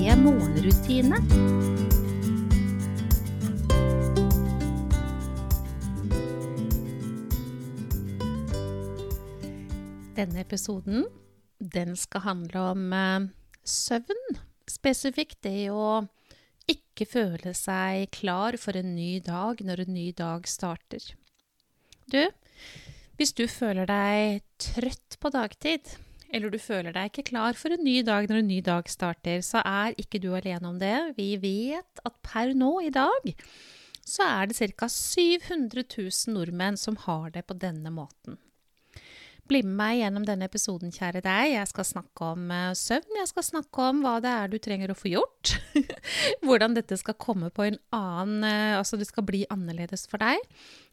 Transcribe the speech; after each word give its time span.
morgenrutine. 0.00 1.18
Denne 10.16 10.40
episoden 10.40 11.04
den 11.60 11.96
skal 11.96 12.24
handle 12.24 12.64
om 12.72 12.92
eh, 12.92 13.28
søvn. 13.64 14.40
Spesifikt 14.68 15.42
det 15.44 15.68
å 15.68 16.02
ikke 16.70 17.04
føle 17.08 17.52
seg 17.56 18.08
klar 18.14 18.56
for 18.60 18.76
en 18.80 18.94
ny 18.96 19.18
dag 19.24 19.60
når 19.60 19.84
en 19.84 19.96
ny 19.96 20.10
dag 20.16 20.48
starter. 20.48 21.12
Du, 22.10 22.22
hvis 23.20 23.36
du 23.36 23.44
føler 23.50 23.84
deg 23.90 24.46
trøtt 24.60 25.20
på 25.20 25.32
dagtid, 25.34 25.92
eller 26.32 26.52
du 26.52 26.58
føler 26.62 26.94
deg 26.94 27.10
ikke 27.10 27.30
klar 27.32 27.58
for 27.58 27.74
en 27.74 27.84
ny 27.84 28.00
dag 28.06 28.28
når 28.30 28.42
en 28.42 28.50
ny 28.50 28.60
dag 28.66 28.90
starter, 28.90 29.42
så 29.46 29.62
er 29.66 29.96
ikke 30.00 30.20
du 30.22 30.30
alene 30.36 30.70
om 30.70 30.78
det. 30.80 30.96
Vi 31.18 31.32
vet 31.42 32.04
at 32.04 32.20
per 32.26 32.54
nå, 32.56 32.72
i 32.86 32.92
dag, 32.94 33.32
så 34.06 34.26
er 34.26 34.50
det 34.50 34.70
ca. 34.76 34.88
700 34.90 35.84
000 35.86 36.36
nordmenn 36.36 36.78
som 36.80 36.98
har 37.06 37.30
det 37.34 37.46
på 37.48 37.58
denne 37.58 37.92
måten. 37.94 38.38
Bli 39.50 39.64
med 39.66 39.74
meg 39.80 39.96
gjennom 39.98 40.24
denne 40.28 40.46
episoden, 40.46 40.92
kjære 40.94 41.24
deg. 41.24 41.56
Jeg 41.56 41.66
skal 41.72 41.86
snakke 41.88 42.26
om 42.36 42.52
uh, 42.54 42.70
søvn. 42.78 43.16
Jeg 43.18 43.30
skal 43.32 43.46
snakke 43.48 43.86
om 43.90 44.04
hva 44.04 44.12
det 44.22 44.30
er 44.30 44.50
du 44.52 44.60
trenger 44.62 44.92
å 44.92 44.98
få 44.98 45.10
gjort. 45.10 45.56
Hvordan 46.46 46.76
dette 46.76 46.98
skal 47.00 47.18
komme 47.18 47.50
på 47.50 47.66
en 47.66 47.80
annen 47.96 48.46
uh, 48.46 48.78
Altså 48.78 49.00
det 49.00 49.08
skal 49.10 49.26
bli 49.26 49.42
annerledes 49.50 50.06
for 50.10 50.22
deg. 50.22 50.38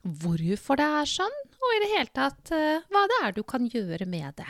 Hvorfor 0.01 0.81
det 0.81 0.89
er 1.01 1.11
sånn, 1.11 1.37
og 1.53 1.75
i 1.75 1.81
det 1.83 1.91
hele 1.93 2.15
tatt 2.17 2.55
uh, 2.55 2.87
hva 2.89 3.05
det 3.11 3.19
er 3.27 3.37
du 3.37 3.43
kan 3.45 3.69
gjøre 3.69 4.09
med 4.09 4.41
det. 4.41 4.49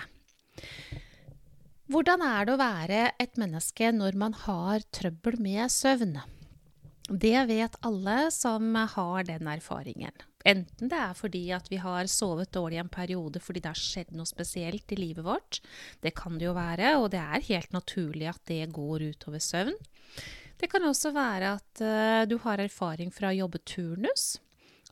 Hvordan 1.88 2.20
er 2.20 2.44
det 2.44 2.52
å 2.52 2.60
være 2.60 3.04
et 3.24 3.38
menneske 3.40 3.94
når 3.96 4.18
man 4.20 4.34
har 4.36 4.84
trøbbel 4.92 5.38
med 5.40 5.72
søvn? 5.72 6.18
Det 7.08 7.38
vet 7.48 7.78
alle 7.88 8.16
som 8.36 8.74
har 8.76 9.24
den 9.30 9.48
erfaringen. 9.48 10.12
Enten 10.44 10.92
det 10.92 11.00
er 11.00 11.16
fordi 11.16 11.46
at 11.56 11.70
vi 11.72 11.80
har 11.80 12.10
sovet 12.12 12.52
dårlig 12.52 12.82
en 12.82 12.92
periode 12.92 13.40
fordi 13.40 13.64
det 13.64 13.72
har 13.72 13.80
skjedd 13.80 14.12
noe 14.20 14.28
spesielt 14.28 14.92
i 14.92 15.00
livet 15.00 15.24
vårt. 15.24 15.62
Det 16.04 16.12
kan 16.18 16.36
det 16.36 16.50
jo 16.50 16.58
være, 16.58 16.98
og 17.00 17.08
det 17.16 17.24
er 17.24 17.48
helt 17.54 17.72
naturlig 17.72 18.28
at 18.34 18.44
det 18.52 18.66
går 18.76 19.08
utover 19.14 19.40
søvn. 19.44 19.80
Det 20.60 20.68
kan 20.68 20.84
også 20.90 21.14
være 21.16 21.54
at 21.56 21.84
uh, 21.86 22.28
du 22.28 22.36
har 22.44 22.60
erfaring 22.60 23.16
fra 23.16 23.32
å 23.32 23.40
jobbe 23.46 23.64
turnus. 23.64 24.34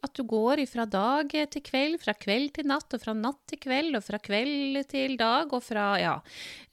At 0.05 0.13
du 0.13 0.25
går 0.29 0.61
fra 0.69 0.85
dag 0.85 1.31
til 1.33 1.63
kveld, 1.65 1.97
fra 2.03 2.13
kveld 2.13 2.53
til 2.57 2.69
natt, 2.69 2.93
og 2.93 3.01
fra 3.01 3.15
natt 3.17 3.41
til 3.49 3.61
kveld, 3.65 3.97
og 3.97 4.05
fra 4.05 4.21
kveld 4.21 4.83
til 4.91 5.17
dag, 5.17 5.49
og 5.53 5.65
fra 5.65 5.95
Ja. 6.01 6.19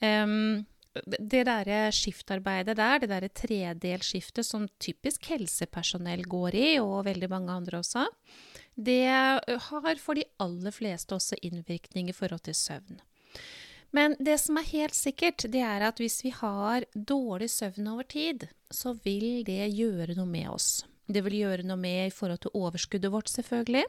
Um, 0.03 0.67
det 0.93 1.47
derre 1.49 1.87
skiftarbeidet 1.95 2.77
der, 2.77 2.99
det 3.01 3.09
derre 3.09 3.31
tredelsskiftet 3.33 4.45
som 4.45 4.67
typisk 4.83 5.25
helsepersonell 5.33 6.27
går 6.29 6.59
i, 6.59 6.69
og 6.83 7.07
veldig 7.07 7.31
mange 7.33 7.55
andre 7.55 7.81
også, 7.81 8.05
det 8.77 9.09
har 9.09 9.97
for 10.01 10.21
de 10.21 10.27
aller 10.41 10.75
fleste 10.75 11.17
også 11.17 11.41
innvirkning 11.43 12.11
i 12.13 12.17
forhold 12.17 12.45
til 12.45 12.57
søvn. 12.57 13.01
Men 13.93 14.17
det 14.21 14.39
som 14.41 14.57
er 14.57 14.69
helt 14.73 14.97
sikkert, 14.97 15.45
det 15.53 15.61
er 15.65 15.85
at 15.85 16.01
hvis 16.01 16.23
vi 16.25 16.33
har 16.33 16.85
dårlig 16.95 17.51
søvn 17.53 17.89
over 17.93 18.09
tid, 18.09 18.47
så 18.73 18.95
vil 19.05 19.45
det 19.45 19.69
gjøre 19.73 20.17
noe 20.17 20.29
med 20.29 20.49
oss. 20.53 20.71
Det 21.07 21.23
vil 21.27 21.41
gjøre 21.41 21.67
noe 21.67 21.81
med 21.81 22.07
i 22.07 22.15
forhold 22.15 22.45
til 22.45 22.55
overskuddet 22.59 23.11
vårt, 23.13 23.31
selvfølgelig. 23.33 23.85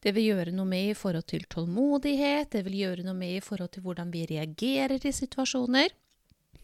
Det 0.00 0.14
vil 0.16 0.30
gjøre 0.30 0.54
noe 0.56 0.68
med 0.68 0.92
i 0.92 0.96
forhold 0.96 1.26
til 1.28 1.44
tålmodighet, 1.52 2.48
det 2.54 2.64
vil 2.64 2.78
gjøre 2.80 3.04
noe 3.04 3.18
med 3.18 3.36
i 3.36 3.42
forhold 3.44 3.74
til 3.74 3.84
hvordan 3.84 4.12
vi 4.14 4.24
reagerer 4.30 5.04
i 5.04 5.12
situasjoner. 5.12 5.92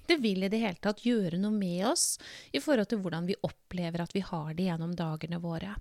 Det 0.06 0.16
vil 0.22 0.46
i 0.46 0.48
det 0.48 0.62
hele 0.62 0.80
tatt 0.80 1.02
gjøre 1.04 1.38
noe 1.42 1.52
med 1.52 1.82
oss 1.90 2.14
i 2.54 2.62
forhold 2.62 2.88
til 2.90 3.02
hvordan 3.02 3.26
vi 3.28 3.36
opplever 3.46 4.04
at 4.04 4.14
vi 4.14 4.22
har 4.24 4.52
det 4.54 4.68
gjennom 4.68 4.94
dagene 4.96 5.40
våre. 5.42 5.74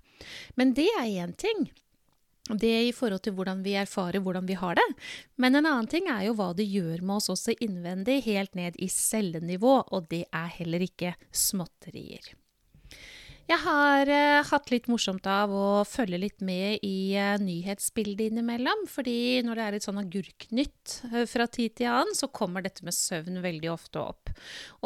Men 0.58 0.74
det 0.78 0.90
er 0.98 1.12
én 1.24 1.36
ting. 1.38 1.68
Det 2.46 2.70
er 2.70 2.84
i 2.86 2.94
forhold 2.94 3.24
til 3.26 3.34
hvordan 3.38 3.64
vi 3.66 3.74
erfarer 3.80 4.22
hvordan 4.22 4.46
vi 4.46 4.58
har 4.60 4.78
det. 4.78 4.86
Men 5.42 5.56
en 5.58 5.66
annen 5.66 5.90
ting 5.90 6.10
er 6.12 6.28
jo 6.28 6.36
hva 6.38 6.52
det 6.58 6.68
gjør 6.70 7.02
med 7.02 7.18
oss 7.18 7.32
også 7.34 7.56
innvendig, 7.66 8.22
helt 8.28 8.54
ned 8.58 8.78
i 8.78 8.90
cellenivå, 8.92 9.80
og 9.90 10.10
det 10.12 10.26
er 10.30 10.52
heller 10.60 10.86
ikke 10.86 11.16
småtterier. 11.34 12.36
Jeg 13.46 13.62
har 13.62 14.10
uh, 14.10 14.42
hatt 14.50 14.72
litt 14.74 14.88
morsomt 14.90 15.28
av 15.30 15.52
å 15.54 15.84
følge 15.86 16.18
litt 16.18 16.40
med 16.46 16.82
i 16.82 17.14
uh, 17.14 17.36
nyhetsbildet 17.38 18.32
innimellom. 18.32 18.88
fordi 18.90 19.44
når 19.46 19.60
det 19.60 19.66
er 19.66 19.76
litt 19.76 19.86
sånn 19.86 20.02
agurknytt 20.02 20.96
uh, 21.12 21.20
fra 21.30 21.46
tid 21.46 21.76
til 21.78 21.92
annen, 21.92 22.18
så 22.18 22.32
kommer 22.34 22.66
dette 22.66 22.82
med 22.88 22.98
søvn 22.98 23.38
veldig 23.44 23.70
ofte 23.70 24.02
opp. 24.02 24.32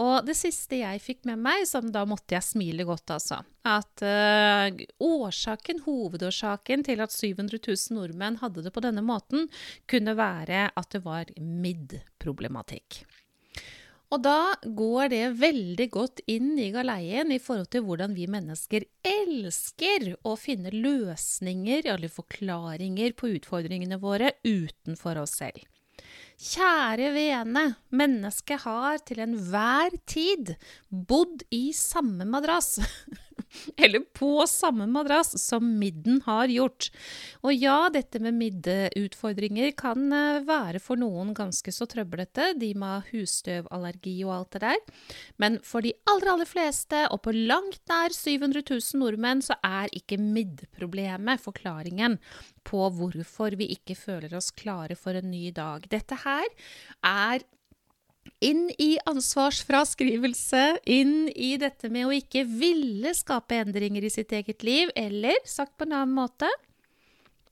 Og 0.03 0.27
det 0.27 0.35
siste 0.35 0.81
jeg 0.81 0.99
fikk 0.99 1.23
med 1.29 1.39
meg, 1.39 1.63
som 1.71 1.87
da 1.93 2.03
måtte 2.03 2.35
jeg 2.35 2.49
smile 2.49 2.83
godt, 2.87 3.15
altså, 3.15 3.39
at 3.69 4.03
årsaken, 5.03 5.83
hovedårsaken 5.85 6.83
til 6.87 7.03
at 7.03 7.13
700 7.13 7.59
000 7.61 7.95
nordmenn 7.95 8.39
hadde 8.41 8.63
det 8.65 8.73
på 8.75 8.83
denne 8.83 9.03
måten, 9.05 9.47
kunne 9.87 10.17
være 10.19 10.67
at 10.73 10.91
det 10.95 11.03
var 11.05 11.31
midd-problematikk. 11.37 13.03
Og 14.09 14.23
da 14.25 14.55
går 14.63 15.11
det 15.13 15.25
veldig 15.37 15.85
godt 15.93 16.21
inn 16.29 16.55
i 16.57 16.71
galeien 16.73 17.29
i 17.29 17.37
forhold 17.41 17.69
til 17.73 17.83
hvordan 17.85 18.15
vi 18.17 18.25
mennesker 18.31 18.87
elsker 19.05 20.15
å 20.25 20.33
finne 20.39 20.73
løsninger 20.73 21.85
eller 21.93 22.09
forklaringer 22.09 23.13
på 23.17 23.35
utfordringene 23.35 24.01
våre 24.01 24.33
utenfor 24.41 25.21
oss 25.21 25.37
selv. 25.43 25.61
Kjære 26.39 27.11
vene, 27.13 27.63
mennesket 27.91 28.63
har 28.63 29.01
til 29.05 29.21
enhver 29.25 29.93
tid 30.09 30.55
bodd 30.89 31.43
i 31.53 31.69
samme 31.75 32.25
madrass. 32.25 32.79
eller 33.83 34.03
på 34.15 34.45
samme 34.49 34.87
madrass 34.89 35.35
som 35.41 35.65
midden 35.79 36.21
har 36.25 36.51
gjort. 36.51 36.89
Og 37.43 37.53
ja, 37.55 37.89
dette 37.93 38.21
med 38.23 38.37
middeutfordringer 38.39 39.73
kan 39.79 40.07
eh, 40.13 40.41
være 40.47 40.81
for 40.83 40.99
noen 40.99 41.33
ganske 41.37 41.73
så 41.73 41.87
trøblete, 41.89 42.53
de 42.59 42.73
med 42.79 43.09
husstøvallergi 43.11 44.15
og 44.27 44.35
alt 44.37 44.57
det 44.57 44.63
der. 44.65 44.79
Men 45.41 45.59
for 45.65 45.85
de 45.85 45.93
aller, 46.09 46.33
aller 46.35 46.49
fleste, 46.49 47.05
og 47.13 47.23
på 47.25 47.35
langt 47.35 47.81
nær 47.89 48.15
700 48.15 48.63
000 48.65 49.03
nordmenn, 49.03 49.43
så 49.45 49.57
er 49.65 49.91
ikke 49.95 50.19
middeproblemet 50.21 51.41
forklaringen 51.43 52.19
på 52.67 52.89
hvorfor 52.93 53.55
vi 53.59 53.71
ikke 53.75 53.97
føler 53.97 54.35
oss 54.37 54.51
klare 54.55 54.97
for 54.99 55.17
en 55.17 55.31
ny 55.31 55.49
dag. 55.55 55.85
Dette 55.89 56.17
her 56.25 56.45
er 57.05 57.45
inn 58.39 58.69
i 58.79 58.93
ansvarsfraskrivelse, 59.09 60.63
inn 60.85 61.29
i 61.35 61.55
dette 61.59 61.91
med 61.91 62.07
å 62.07 62.15
ikke 62.15 62.45
ville 62.47 63.13
skape 63.17 63.59
endringer 63.59 64.05
i 64.05 64.11
sitt 64.13 64.31
eget 64.35 64.63
liv, 64.63 64.91
eller 64.95 65.35
sagt 65.47 65.77
på 65.77 65.87
en 65.87 65.97
annen 65.99 66.15
måte 66.15 66.49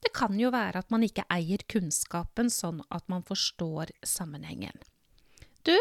Det 0.03 0.14
kan 0.14 0.38
jo 0.40 0.52
være 0.53 0.80
at 0.84 0.92
man 0.94 1.03
ikke 1.03 1.25
eier 1.34 1.64
kunnskapen 1.68 2.52
sånn 2.53 2.84
at 2.94 3.08
man 3.09 3.24
forstår 3.25 3.90
sammenhengen. 4.06 4.75
Du, 5.66 5.74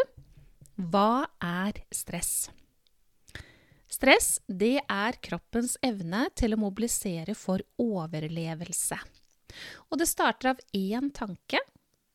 hva 0.75 1.29
er 1.39 1.77
stress? 1.93 2.49
Stress, 3.87 4.41
det 4.49 4.81
er 4.81 5.19
kroppens 5.23 5.77
evne 5.85 6.25
til 6.35 6.53
å 6.53 6.59
mobilisere 6.59 7.37
for 7.37 7.61
overlevelse. 7.79 8.97
Og 9.89 10.01
det 10.01 10.09
starter 10.09 10.51
av 10.51 10.59
én 10.75 11.07
tanke, 11.15 11.61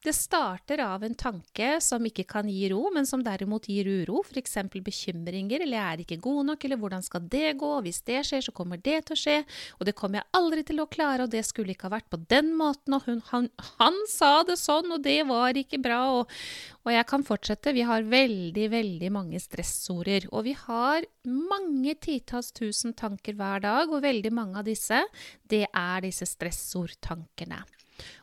det 0.02 0.12
starter 0.16 0.80
av 0.82 1.04
en 1.06 1.14
tanke 1.14 1.76
som 1.84 2.02
ikke 2.06 2.24
kan 2.28 2.48
gi 2.50 2.66
ro, 2.72 2.80
men 2.94 3.06
som 3.06 3.22
derimot 3.22 3.68
gir 3.70 3.86
uro, 3.86 4.22
f.eks. 4.26 4.56
bekymringer, 4.82 5.62
eller 5.62 5.78
jeg 5.78 5.92
er 5.92 6.02
ikke 6.02 6.18
god 6.24 6.48
nok, 6.50 6.66
eller 6.66 6.80
hvordan 6.80 7.04
skal 7.06 7.28
det 7.30 7.52
gå, 7.60 7.70
og 7.76 7.86
hvis 7.86 8.02
det 8.08 8.22
skjer, 8.26 8.42
så 8.48 8.54
kommer 8.56 8.82
det 8.82 8.98
til 9.06 9.14
å 9.14 9.20
skje, 9.20 9.36
og 9.78 9.86
det 9.86 9.94
kommer 9.98 10.20
jeg 10.20 10.30
aldri 10.40 10.66
til 10.66 10.82
å 10.82 10.88
klare, 10.90 11.26
og 11.26 11.32
det 11.34 11.44
skulle 11.46 11.76
ikke 11.76 11.86
ha 11.86 11.94
vært 11.94 12.10
på 12.10 12.18
den 12.32 12.50
måten, 12.58 12.96
og 12.98 13.06
hun, 13.06 13.22
han, 13.30 13.48
han, 13.78 14.00
sa 14.10 14.32
det 14.48 14.58
sånn, 14.58 14.90
og 14.90 15.06
det 15.06 15.20
var 15.28 15.58
ikke 15.58 15.78
bra, 15.82 16.00
og, 16.18 16.34
og 16.82 16.94
jeg 16.96 17.06
kan 17.08 17.26
fortsette. 17.26 17.76
Vi 17.76 17.86
har 17.86 18.02
veldig, 18.02 18.68
veldig 18.74 19.12
mange 19.14 19.38
stressorder, 19.42 20.26
og 20.32 20.48
vi 20.48 20.56
har 20.66 21.06
mange 21.28 21.94
titalls 22.02 22.52
tusen 22.56 22.96
tanker 22.98 23.36
hver 23.38 23.62
dag, 23.64 23.92
og 23.92 24.02
veldig 24.04 24.32
mange 24.34 24.58
av 24.60 24.66
disse, 24.66 25.02
det 25.48 25.66
er 25.68 26.02
disse 26.04 26.26
stressordtankene. 26.28 27.62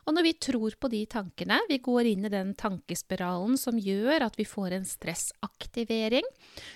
Og 0.04 0.14
når 0.14 0.26
vi 0.26 0.32
tror 0.42 0.74
på 0.80 0.90
de 0.92 1.00
tankene, 1.10 1.60
vi 1.68 1.78
går 1.82 2.08
inn 2.12 2.26
i 2.26 2.32
den 2.32 2.52
tankespiralen 2.58 3.56
som 3.60 3.78
gjør 3.80 4.26
at 4.26 4.36
vi 4.38 4.46
får 4.48 4.74
en 4.76 4.86
stressaktivering, 4.88 6.26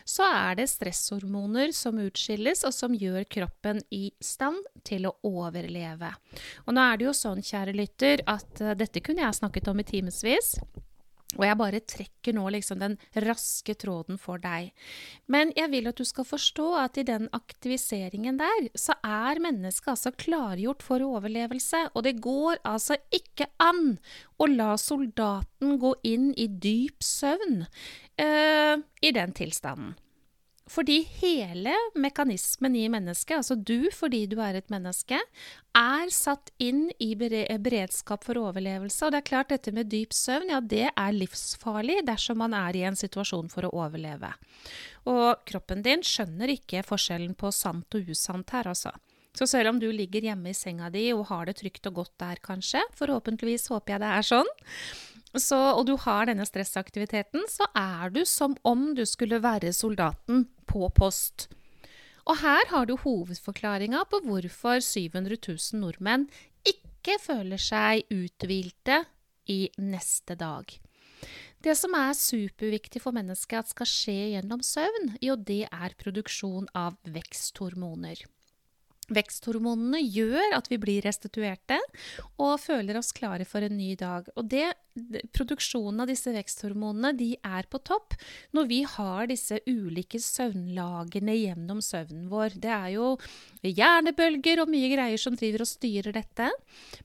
så 0.09 0.29
er 0.29 0.61
det 0.61 0.69
stresshormoner 0.73 1.75
som 1.77 1.99
utskilles, 2.03 2.65
og 2.65 2.75
som 2.77 2.95
gjør 2.97 3.27
kroppen 3.37 3.83
i 3.95 4.07
stand 4.23 4.63
til 4.87 5.09
å 5.11 5.17
overleve. 5.27 6.13
Og 6.65 6.77
nå 6.77 6.85
er 6.85 7.01
det 7.01 7.09
jo 7.09 7.17
sånn, 7.17 7.43
kjære 7.45 7.77
lytter, 7.77 8.25
at 8.31 8.63
uh, 8.63 8.75
dette 8.79 9.03
kunne 9.05 9.25
jeg 9.27 9.41
snakket 9.41 9.71
om 9.73 9.83
i 9.83 9.89
timevis. 9.89 10.55
Og 11.39 11.45
jeg 11.47 11.59
bare 11.61 11.83
trekker 11.95 12.37
nå 12.37 12.47
liksom 12.55 12.81
den 12.83 12.97
raske 13.25 13.75
tråden 13.79 14.19
for 14.21 14.43
deg. 14.43 14.71
Men 15.31 15.53
jeg 15.59 15.71
vil 15.73 15.91
at 15.91 15.99
du 16.01 16.05
skal 16.09 16.29
forstå 16.29 16.69
at 16.83 17.01
i 17.01 17.07
den 17.07 17.29
aktiviseringen 17.37 18.39
der, 18.41 18.69
så 18.79 18.97
er 19.05 19.43
mennesket 19.43 19.95
altså 19.95 20.15
klargjort 20.19 20.85
for 20.85 21.05
overlevelse. 21.05 21.89
Og 21.95 22.07
det 22.07 22.17
går 22.25 22.63
altså 22.65 22.99
ikke 23.15 23.51
an 23.63 23.99
å 24.39 24.49
la 24.51 24.75
soldaten 24.81 25.79
gå 25.83 25.95
inn 26.07 26.33
i 26.39 26.49
dyp 26.49 27.05
søvn 27.05 27.65
uh, 27.65 28.75
i 29.03 29.15
den 29.15 29.37
tilstanden. 29.37 29.95
Fordi 30.71 31.03
hele 31.21 31.75
mekanismen 32.01 32.77
i 32.77 32.87
mennesket, 32.89 33.37
altså 33.37 33.57
du 33.59 33.91
fordi 33.93 34.23
du 34.31 34.39
er 34.41 34.57
et 34.57 34.71
menneske, 34.73 35.19
er 35.77 36.13
satt 36.15 36.55
inn 36.63 36.87
i 37.03 37.11
beredskap 37.19 38.25
for 38.25 38.41
overlevelse. 38.41 39.03
Og 39.05 39.13
det 39.13 39.21
er 39.21 39.29
klart 39.29 39.53
dette 39.53 39.75
med 39.77 39.91
dyp 39.93 40.17
søvn, 40.17 40.55
ja 40.55 40.63
det 40.65 40.87
er 40.89 41.17
livsfarlig 41.19 42.01
dersom 42.09 42.41
man 42.41 42.57
er 42.57 42.79
i 42.79 42.87
en 42.89 42.97
situasjon 42.97 43.53
for 43.53 43.69
å 43.69 43.75
overleve. 43.85 44.33
Og 45.11 45.45
kroppen 45.45 45.85
din 45.85 46.05
skjønner 46.07 46.55
ikke 46.57 46.85
forskjellen 46.87 47.37
på 47.37 47.53
sant 47.53 47.99
og 47.99 48.09
usant 48.09 48.57
her, 48.57 48.73
altså. 48.73 48.95
Så 49.35 49.49
selv 49.51 49.73
om 49.73 49.81
du 49.83 49.89
ligger 49.91 50.23
hjemme 50.31 50.53
i 50.53 50.57
senga 50.57 50.89
di 50.95 51.09
og 51.13 51.27
har 51.33 51.49
det 51.49 51.59
trygt 51.59 51.89
og 51.91 51.99
godt 52.01 52.15
der, 52.23 52.39
kanskje, 52.41 52.85
forhåpentligvis 52.95 53.67
håper 53.73 53.97
jeg 53.97 54.05
det 54.05 54.13
er 54.15 54.29
sånn, 54.29 54.53
så, 55.43 55.59
og 55.75 55.87
du 55.89 55.97
har 56.05 56.29
denne 56.29 56.47
stressaktiviteten, 56.47 57.47
så 57.51 57.67
er 57.75 58.13
du 58.15 58.23
som 58.29 58.57
om 58.63 58.93
du 58.95 59.05
skulle 59.09 59.41
være 59.43 59.73
soldaten 59.75 60.47
på 60.71 60.89
post. 60.95 61.49
Og 62.25 62.41
her 62.41 62.71
har 62.71 62.87
du 62.89 62.97
hovedforklaringa 62.97 64.05
på 64.09 64.23
hvorfor 64.25 64.81
700 64.81 65.37
000 65.43 65.83
nordmenn 65.83 66.29
ikke 66.65 67.19
føler 67.21 67.61
seg 67.61 68.07
uthvilte 68.15 69.03
i 69.51 69.67
neste 69.77 70.39
dag. 70.41 70.71
Det 71.65 71.73
som 71.77 71.95
er 71.97 72.13
superviktig 72.17 73.01
for 73.01 73.17
mennesket 73.17 73.63
at 73.63 73.73
skal 73.73 73.89
skje 73.89 74.19
gjennom 74.35 74.61
søvn, 74.65 75.15
jo 75.25 75.37
det 75.37 75.65
er 75.69 75.97
produksjon 76.01 76.69
av 76.77 76.97
veksthormoner. 77.09 78.21
Veksthormonene 79.13 80.01
gjør 80.01 80.57
at 80.57 80.69
vi 80.73 80.79
blir 80.81 81.05
restituerte 81.05 81.79
og 82.41 82.57
føler 82.61 82.97
oss 83.01 83.13
klare 83.17 83.45
for 83.49 83.65
en 83.65 83.77
ny 83.77 83.93
dag. 84.01 84.29
Og 84.37 84.49
det, 84.49 84.71
Produksjonen 85.35 86.05
av 86.05 86.07
disse 86.07 86.31
veksthormonene 86.31 87.11
de 87.19 87.33
er 87.43 87.67
på 87.67 87.81
topp 87.83 88.15
når 88.55 88.69
vi 88.71 88.77
har 88.87 89.27
disse 89.27 89.59
ulike 89.67 90.21
søvnlagene 90.23 91.35
gjennom 91.35 91.81
søvnen 91.83 92.29
vår. 92.31 92.55
Det 92.63 92.71
er 92.71 92.93
jo 92.95 93.09
hjernebølger 93.67 94.63
og 94.63 94.71
mye 94.71 94.93
greier 94.93 95.19
som 95.19 95.35
driver 95.35 95.65
og 95.65 95.71
styrer 95.71 96.15
dette. 96.15 96.47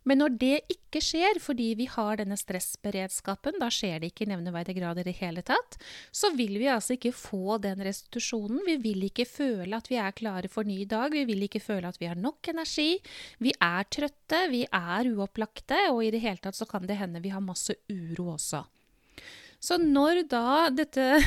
Men 0.05 0.21
når 0.21 0.35
det 0.37 0.51
ikke 0.69 1.01
skjer 1.01 1.41
fordi 1.41 1.71
vi 1.79 1.87
har 1.89 2.19
denne 2.21 2.37
stressberedskapen, 2.37 3.57
da 3.57 3.71
skjer 3.73 4.03
det 4.03 4.11
ikke 4.11 4.27
i 4.27 4.31
nevneverdig 4.35 4.77
grad 4.77 5.01
i 5.01 5.07
det 5.09 5.15
hele 5.23 5.41
tatt, 5.45 5.79
så 6.13 6.29
vil 6.37 6.59
vi 6.61 6.69
altså 6.69 6.93
ikke 6.93 7.13
få 7.15 7.57
den 7.63 7.81
restitusjonen. 7.89 8.61
Vi 8.69 8.77
vil 8.85 9.09
ikke 9.09 9.25
føle 9.25 9.81
at 9.81 9.89
vi 9.89 9.97
er 9.97 10.13
klare 10.13 10.51
for 10.51 10.67
ny 10.67 10.83
dag. 10.85 11.09
Vi 11.17 11.25
vil 11.25 11.49
ikke 11.49 11.63
føle 11.63 11.89
at 11.89 11.97
vi 11.97 12.11
har 12.11 12.21
nok 12.21 12.53
energi. 12.53 12.99
Vi 13.41 13.57
er 13.57 13.89
trøtte, 13.89 14.45
vi 14.53 14.61
er 14.69 15.09
uopplagte, 15.09 15.87
og 15.89 16.05
i 16.05 16.13
det 16.13 16.21
hele 16.21 16.45
tatt 16.45 16.57
så 16.59 16.69
kan 16.69 16.85
det 16.85 17.01
hende 17.01 17.25
vi 17.25 17.33
har 17.33 17.41
masse 17.41 17.78
uro 17.89 18.33
også. 18.35 18.63
Så 19.59 19.75
når 19.81 20.23
da 20.31 20.69
dette 20.71 21.09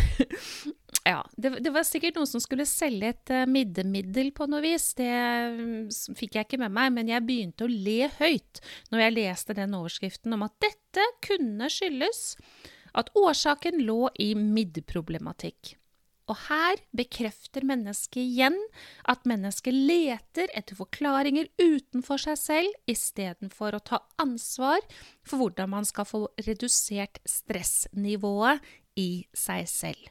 Ja, 1.03 1.25
det, 1.35 1.57
det, 1.65 1.73
var 1.75 1.83
sikkert 1.83 2.15
noen 2.15 2.29
som 2.31 2.39
skulle 2.39 2.63
selge 2.69 3.09
et 3.11 3.31
uh, 3.35 3.43
middemiddel 3.51 4.31
på 4.37 4.47
noe 4.47 4.63
vis. 4.63 4.93
Det 4.95 5.11
um, 5.51 5.89
fikk 6.15 6.39
jeg 6.39 6.47
ikke 6.47 6.61
med 6.63 6.75
meg, 6.77 6.93
men 6.95 7.11
jeg 7.11 7.27
begynte 7.27 7.67
å 7.67 7.73
le 7.73 8.07
høyt 8.21 8.63
når 8.95 9.03
jeg 9.03 9.17
leste 9.17 9.57
den 9.59 9.75
overskriften 9.75 10.37
om 10.37 10.47
at 10.47 10.55
dette 10.63 11.09
kunne 11.27 11.67
skyldes 11.75 12.23
at 12.95 13.11
årsaken 13.19 13.83
lå 13.83 14.05
i 14.23 14.31
middproblematikk. 14.39 15.75
Og 16.31 16.39
her 16.47 16.79
bekrefter 16.95 17.65
mennesket 17.67 18.23
igjen 18.23 18.59
at 19.11 19.25
mennesket 19.29 19.75
leter 19.75 20.53
etter 20.55 20.79
forklaringer 20.79 21.51
utenfor 21.59 22.21
seg 22.23 22.39
selv 22.39 22.91
istedenfor 22.91 23.75
å 23.75 23.83
ta 23.83 23.99
ansvar 24.23 24.81
for 25.27 25.43
hvordan 25.43 25.73
man 25.75 25.89
skal 25.89 26.07
få 26.07 26.25
redusert 26.47 27.19
stressnivået 27.27 28.63
i 28.99 29.25
seg 29.35 29.67
selv. 29.71 30.11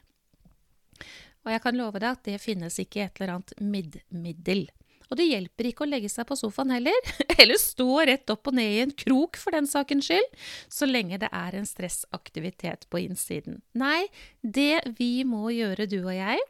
Og 1.42 1.50
jeg 1.54 1.62
kan 1.64 1.78
love 1.78 1.98
deg 1.98 2.12
at 2.12 2.24
det 2.28 2.38
finnes 2.42 2.76
ikke 2.78 3.06
et 3.06 3.18
eller 3.18 3.38
annet 3.38 3.56
middmiddel. 3.58 4.66
Og 5.12 5.18
det 5.20 5.28
hjelper 5.28 5.68
ikke 5.68 5.84
å 5.84 5.90
legge 5.90 6.08
seg 6.08 6.24
på 6.28 6.38
sofaen 6.40 6.72
heller, 6.72 7.12
eller 7.40 7.60
stå 7.60 7.90
rett 8.08 8.32
opp 8.32 8.48
og 8.48 8.56
ned 8.56 8.72
i 8.72 8.82
en 8.86 8.94
krok 9.04 9.36
for 9.40 9.52
den 9.52 9.68
sakens 9.68 10.08
skyld, 10.08 10.38
så 10.72 10.88
lenge 10.88 11.20
det 11.20 11.28
er 11.28 11.58
en 11.58 11.68
stressaktivitet 11.68 12.88
på 12.88 13.04
innsiden. 13.04 13.60
Nei, 13.76 14.06
det 14.40 14.80
vi 14.96 15.26
må 15.28 15.52
gjøre, 15.52 15.86
du 15.90 16.00
og 16.00 16.14
jeg, 16.16 16.40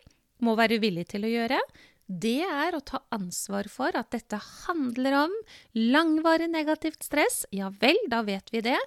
må 0.42 0.54
være 0.58 0.80
villige 0.82 1.14
til 1.14 1.26
å 1.26 1.30
gjøre, 1.30 1.58
det 2.20 2.42
er 2.44 2.74
å 2.76 2.82
ta 2.84 2.98
ansvar 3.14 3.68
for 3.72 3.94
at 3.96 4.10
dette 4.12 4.36
handler 4.36 5.14
om 5.22 5.34
langvarig 5.78 6.48
negativt 6.52 7.06
stress. 7.06 7.42
Ja 7.54 7.70
vel, 7.80 7.96
da 8.10 8.20
vet 8.26 8.52
vi 8.52 8.60
det. 8.64 8.78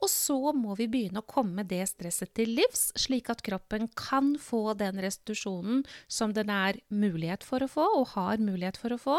Og 0.00 0.08
så 0.12 0.54
må 0.56 0.76
vi 0.78 0.88
begynne 0.90 1.20
å 1.20 1.28
komme 1.28 1.66
det 1.68 1.82
stresset 1.90 2.32
til 2.38 2.54
livs, 2.56 2.88
slik 2.98 3.28
at 3.32 3.42
kroppen 3.46 3.90
kan 3.98 4.32
få 4.40 4.74
den 4.80 5.00
restitusjonen 5.02 5.84
som 6.08 6.34
den 6.36 6.52
er 6.54 6.80
mulighet 6.88 7.44
for 7.46 7.64
å 7.64 7.70
få, 7.70 7.86
og 8.00 8.14
har 8.14 8.40
mulighet 8.40 8.80
for 8.80 8.96
å 8.96 9.00
få. 9.00 9.18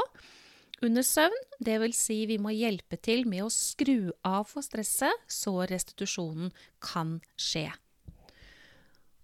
Under 0.81 1.05
søvn, 1.05 1.37
dvs. 1.61 1.97
Si 2.07 2.19
vi 2.25 2.39
må 2.41 2.55
hjelpe 2.55 2.97
til 2.97 3.27
med 3.29 3.45
å 3.45 3.53
skru 3.53 4.09
av 4.25 4.47
for 4.49 4.65
stresset, 4.65 5.13
så 5.29 5.59
restitusjonen 5.69 6.49
kan 6.81 7.19
skje. 7.37 7.67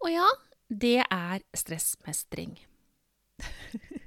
Og 0.06 0.12
ja, 0.13 0.28
det 0.69 1.00
er 1.07 1.42
stressmestring. 1.57 2.60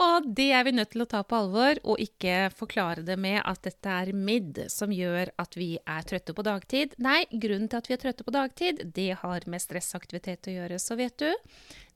og 0.00 0.28
det 0.36 0.48
er 0.56 0.64
vi 0.64 0.72
nødt 0.72 0.92
til 0.94 1.04
å 1.04 1.08
ta 1.10 1.20
på 1.26 1.36
alvor, 1.42 1.80
og 1.84 2.00
ikke 2.00 2.48
forklare 2.56 3.04
det 3.04 3.18
med 3.20 3.40
at 3.44 3.60
dette 3.66 3.96
er 4.02 4.12
midd 4.16 4.62
som 4.72 4.92
gjør 4.94 5.32
at 5.40 5.58
vi 5.58 5.74
er 5.82 6.06
trøtte 6.08 6.34
på 6.36 6.44
dagtid. 6.46 6.96
Nei, 7.02 7.22
grunnen 7.30 7.68
til 7.68 7.80
at 7.82 7.90
vi 7.90 7.96
er 7.96 8.02
trøtte 8.04 8.24
på 8.24 8.34
dagtid, 8.34 8.82
det 8.96 9.10
har 9.20 9.44
med 9.50 9.62
stressaktivitet 9.62 10.48
å 10.48 10.56
gjøre. 10.56 10.80
Så 10.80 10.96
vet 11.00 11.20
du, 11.20 11.28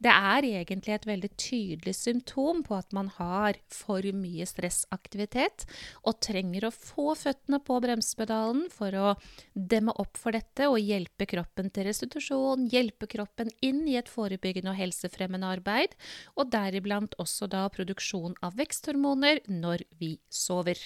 det 0.05 0.13
er 0.13 0.45
egentlig 0.45 0.93
et 0.93 1.07
veldig 1.09 1.31
tydelig 1.41 1.95
symptom 1.97 2.61
på 2.67 2.77
at 2.77 2.93
man 2.97 3.09
har 3.17 3.57
for 3.73 4.05
mye 4.13 4.45
stressaktivitet, 4.49 5.65
og 6.05 6.19
trenger 6.25 6.69
å 6.69 6.73
få 6.75 7.15
føttene 7.17 7.61
på 7.65 7.79
bremsepedalen 7.85 8.67
for 8.75 8.99
å 8.99 9.15
demme 9.55 9.95
opp 10.03 10.21
for 10.21 10.37
dette 10.37 10.69
og 10.69 10.81
hjelpe 10.83 11.29
kroppen 11.31 11.71
til 11.73 11.89
restitusjon, 11.89 12.69
hjelpe 12.73 13.09
kroppen 13.11 13.53
inn 13.65 13.85
i 13.89 13.97
et 14.01 14.11
forebyggende 14.13 14.75
og 14.75 14.81
helsefremmende 14.83 15.55
arbeid, 15.57 15.97
og 16.37 16.53
deriblant 16.53 17.17
også 17.23 17.49
da 17.49 17.65
produksjon 17.95 18.35
av 18.43 18.57
veksthormoner 18.59 19.39
når 19.49 19.79
vi 19.99 20.19
sover. 20.31 20.79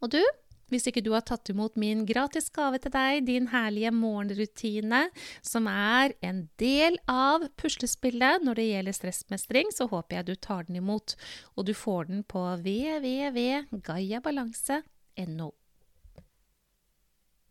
Og 0.00 0.10
du, 0.12 0.22
hvis 0.68 0.86
ikke 0.86 1.02
du 1.04 1.12
har 1.12 1.20
tatt 1.24 1.48
imot 1.48 1.76
min 1.76 2.06
gratis 2.06 2.50
gave 2.50 2.78
til 2.78 2.90
deg, 2.92 3.26
din 3.26 3.48
herlige 3.48 3.90
morgenrutine, 3.92 5.10
som 5.42 5.66
er 5.66 6.12
en 6.20 6.48
del 6.58 6.98
av 7.08 7.48
puslespillet 7.56 8.42
når 8.44 8.54
det 8.54 8.64
gjelder 8.68 8.92
stressmestring, 8.92 9.72
så 9.72 9.86
håper 9.88 10.16
jeg 10.16 10.26
du 10.26 10.34
tar 10.36 10.64
den 10.68 10.76
imot. 10.82 11.16
Og 11.56 11.66
du 11.66 11.74
får 11.74 12.04
den 12.12 12.22
på 12.24 12.56
www.gayabalanse.no. 12.60 15.52